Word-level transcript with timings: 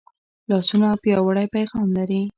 لاسونه 0.49 0.89
پیاوړی 1.01 1.45
پیغام 1.55 1.87
لري 1.97 2.21